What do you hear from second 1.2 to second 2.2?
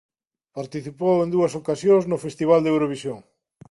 en dúas ocasións